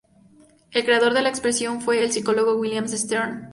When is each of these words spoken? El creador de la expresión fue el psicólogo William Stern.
El 0.71 0.83
creador 0.83 1.13
de 1.13 1.21
la 1.21 1.29
expresión 1.29 1.79
fue 1.79 2.03
el 2.03 2.11
psicólogo 2.11 2.55
William 2.55 2.87
Stern. 2.87 3.49